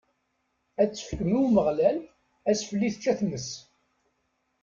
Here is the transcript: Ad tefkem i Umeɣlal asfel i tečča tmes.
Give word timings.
Ad 0.81 0.89
tefkem 0.91 1.29
i 1.37 1.37
Umeɣlal 1.43 1.97
asfel 2.51 2.81
i 2.87 2.89
tečča 2.93 3.13
tmes. 3.19 3.49